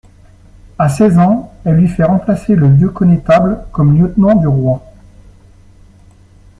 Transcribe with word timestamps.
À 0.79 0.89
seize 0.89 1.19
ans, 1.19 1.53
elle 1.63 1.75
lui 1.75 1.87
fait 1.87 2.01
remplacer 2.03 2.55
le 2.55 2.67
vieux 2.67 2.89
connétable 2.89 3.59
comme 3.71 3.95
lieutenant 3.95 4.33
du 4.35 4.47
roi. 4.47 4.81